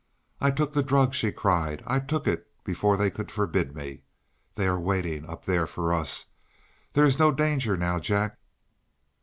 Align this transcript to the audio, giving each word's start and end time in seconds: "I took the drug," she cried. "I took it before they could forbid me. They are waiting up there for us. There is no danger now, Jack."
"I 0.39 0.49
took 0.49 0.73
the 0.73 0.81
drug," 0.81 1.13
she 1.13 1.31
cried. 1.31 1.83
"I 1.85 1.99
took 1.99 2.25
it 2.25 2.47
before 2.63 2.97
they 2.97 3.11
could 3.11 3.29
forbid 3.29 3.75
me. 3.75 4.01
They 4.55 4.65
are 4.65 4.79
waiting 4.79 5.29
up 5.29 5.45
there 5.45 5.67
for 5.67 5.93
us. 5.93 6.25
There 6.93 7.05
is 7.05 7.19
no 7.19 7.31
danger 7.31 7.77
now, 7.77 7.99
Jack." 7.99 8.39